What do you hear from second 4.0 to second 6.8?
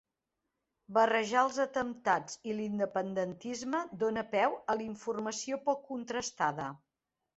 dona peu a informació poc contrastada